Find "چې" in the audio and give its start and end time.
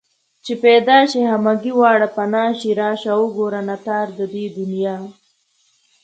0.45-0.53